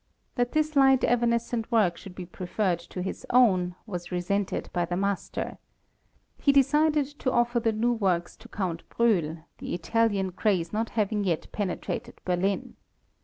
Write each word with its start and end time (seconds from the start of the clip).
That 0.33 0.53
this 0.53 0.75
light 0.75 1.03
evanescent 1.03 1.71
work 1.71 1.95
should 1.95 2.15
be 2.15 2.25
preferred 2.25 2.79
to 2.79 3.03
his 3.03 3.23
own, 3.29 3.75
was 3.85 4.11
resented 4.11 4.67
by 4.73 4.83
the 4.85 4.97
master. 4.97 5.59
He 6.39 6.51
decided 6.51 7.05
to 7.19 7.31
offer 7.31 7.59
the 7.59 7.71
new 7.71 7.93
works 7.93 8.35
to 8.37 8.49
Count 8.49 8.81
Brühl, 8.89 9.43
the 9.59 9.75
Italian 9.75 10.31
craze 10.31 10.73
not 10.73 10.89
having 10.97 11.23
yet 11.23 11.51
penetrated 11.51 12.19
Berlin. 12.25 12.77